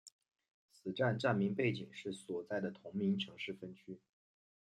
[0.71, 3.99] 此站站名背景是所在的同名城市分区。